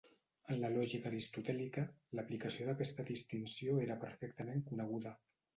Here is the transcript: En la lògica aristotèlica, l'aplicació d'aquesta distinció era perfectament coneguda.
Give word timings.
En 0.53 0.55
la 0.61 0.71
lògica 0.75 1.07
aristotèlica, 1.09 1.83
l'aplicació 2.21 2.71
d'aquesta 2.71 3.07
distinció 3.13 3.79
era 3.87 4.03
perfectament 4.07 4.69
coneguda. 4.73 5.17